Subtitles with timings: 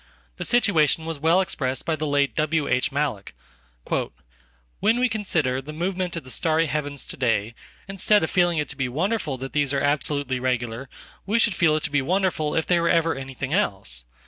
[0.37, 2.91] The situation was well expressed by the late W.H.
[2.91, 3.35] Mallock,—
[4.79, 7.53] "When we consider the movements of the starry heavens to day,
[7.87, 10.89] instead of feeling it to be wonderful that these are absolutely regular,
[11.27, 14.05] we should feel it to be wonderful if they were ever anything else.